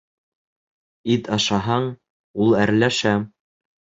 —Ит 1.15 1.29
ашаһаң, 1.35 1.85
ул 2.45 2.57
әрләшә. 2.65 3.13